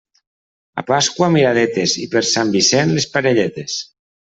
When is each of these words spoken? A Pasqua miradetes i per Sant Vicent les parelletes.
A 0.81 0.83
Pasqua 0.87 1.29
miradetes 1.35 1.95
i 2.05 2.07
per 2.15 2.25
Sant 2.31 2.55
Vicent 2.57 2.97
les 2.97 3.09
parelletes. 3.15 3.79